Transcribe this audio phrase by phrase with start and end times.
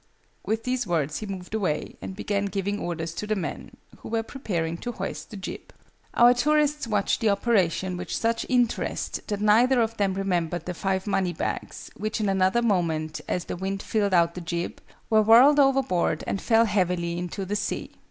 [0.43, 4.23] With these words he moved away, and began giving orders to the men, who were
[4.23, 5.71] preparing to hoist the jib.
[6.15, 11.05] Our tourists watched the operation with such interest that neither of them remembered the five
[11.05, 15.59] money bags, which in another moment, as the wind filled out the jib, were whirled
[15.59, 17.91] overboard and fell heavily into the sea.